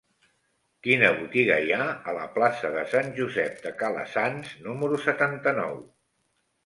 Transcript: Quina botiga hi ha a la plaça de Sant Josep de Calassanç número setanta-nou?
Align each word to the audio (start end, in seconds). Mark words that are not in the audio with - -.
Quina 0.87 1.09
botiga 1.17 1.57
hi 1.65 1.75
ha 1.81 1.85
a 1.91 2.15
la 2.17 2.23
plaça 2.37 2.71
de 2.77 2.87
Sant 2.95 3.13
Josep 3.21 3.61
de 3.67 3.75
Calassanç 3.83 4.51
número 4.69 4.99
setanta-nou? 5.09 5.79